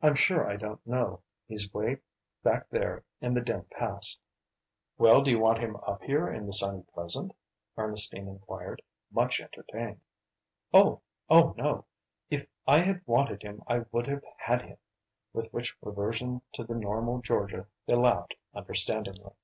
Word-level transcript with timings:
I'm 0.00 0.14
sure 0.14 0.48
I 0.48 0.56
don't 0.56 0.80
know. 0.86 1.20
He's 1.46 1.70
way 1.74 1.98
back 2.42 2.70
there 2.70 3.04
in 3.20 3.34
the 3.34 3.42
dim 3.42 3.64
past." 3.70 4.18
"Well, 4.96 5.20
do 5.20 5.30
you 5.30 5.38
want 5.38 5.58
him 5.58 5.76
up 5.86 6.00
here 6.02 6.32
in 6.32 6.46
the 6.46 6.54
sunny 6.54 6.82
present?" 6.94 7.34
Ernestine 7.76 8.26
inquired, 8.26 8.80
much 9.10 9.38
entertained. 9.38 10.00
"No, 10.72 11.02
oh 11.28 11.52
no 11.58 11.84
if 12.30 12.46
I 12.66 12.78
had 12.78 13.06
wanted 13.06 13.42
him 13.42 13.62
I 13.66 13.80
would 13.92 14.06
have 14.06 14.24
had 14.38 14.62
him," 14.62 14.78
with 15.34 15.52
which 15.52 15.76
reversion 15.82 16.40
to 16.54 16.64
the 16.64 16.74
normal 16.74 17.20
Georgia 17.20 17.66
they 17.84 17.96
laughed 17.96 18.32
understandingly. 18.54 19.34